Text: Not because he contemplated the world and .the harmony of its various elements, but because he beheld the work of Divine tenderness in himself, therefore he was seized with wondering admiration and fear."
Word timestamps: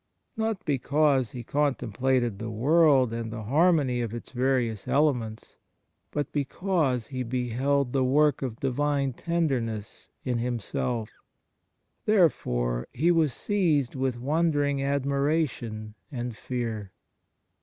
Not 0.35 0.65
because 0.65 1.29
he 1.29 1.43
contemplated 1.43 2.39
the 2.39 2.49
world 2.49 3.13
and 3.13 3.31
.the 3.31 3.43
harmony 3.43 4.01
of 4.01 4.15
its 4.15 4.31
various 4.31 4.87
elements, 4.87 5.57
but 6.09 6.31
because 6.31 7.05
he 7.05 7.21
beheld 7.21 7.93
the 7.93 8.03
work 8.03 8.41
of 8.41 8.59
Divine 8.59 9.13
tenderness 9.13 10.09
in 10.25 10.39
himself, 10.39 11.11
therefore 12.05 12.87
he 12.91 13.11
was 13.11 13.31
seized 13.31 13.93
with 13.93 14.17
wondering 14.17 14.81
admiration 14.81 15.93
and 16.11 16.35
fear." 16.35 16.93